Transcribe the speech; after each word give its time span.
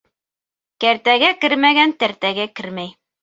Кәртәгә 0.85 1.29
кермәгән 1.45 1.93
тәртәгә 2.05 2.47
кермәй. 2.61 2.93